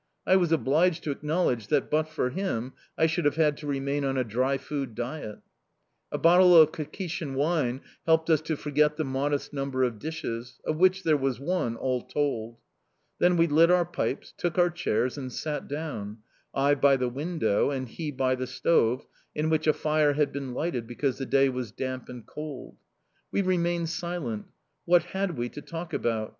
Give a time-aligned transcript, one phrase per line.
[0.25, 4.03] I was obliged to acknowledge that, but for him, I should have had to remain
[4.03, 5.41] on a dry food diet.
[6.11, 10.77] A bottle of Kakhetian wine helped us to forget the modest number of dishes of
[10.77, 12.57] which there was one, all told.
[13.19, 17.69] Then we lit our pipes, took our chairs, and sat down I by the window,
[17.69, 19.05] and he by the stove,
[19.35, 22.75] in which a fire had been lighted because the day was damp and cold.
[23.31, 24.45] We remained silent.
[24.85, 26.29] What had we to talk about?